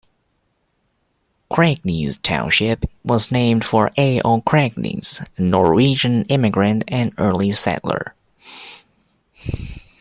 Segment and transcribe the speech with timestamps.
[1.51, 4.19] Kragnes Township was named for A.
[4.21, 4.41] O.
[4.41, 8.15] Kragnes, a Norwegian immigrant and early settler.